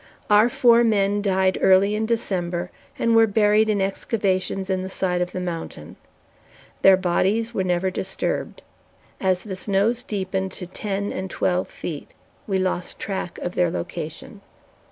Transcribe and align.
Our 0.31 0.49
four 0.49 0.83
men 0.83 1.21
died 1.21 1.59
early 1.61 1.93
in 1.93 2.07
December 2.07 2.71
and 2.97 3.15
were 3.15 3.27
buried 3.27 3.69
in 3.69 3.83
excavations 3.83 4.67
in 4.67 4.81
the 4.81 4.89
side 4.89 5.21
of 5.21 5.31
the 5.31 5.39
mountain. 5.39 5.95
Their 6.81 6.97
bodies 6.97 7.53
were 7.53 7.63
never 7.63 7.91
disturbed. 7.91 8.63
As 9.19 9.43
the 9.43 9.55
snows 9.55 10.01
deepened 10.01 10.53
to 10.53 10.65
ten 10.65 11.11
and 11.13 11.29
twelve 11.29 11.67
feet, 11.67 12.15
we 12.47 12.57
lost 12.57 12.97
track 12.97 13.37
of 13.43 13.53
their 13.53 13.69
location. 13.69 14.41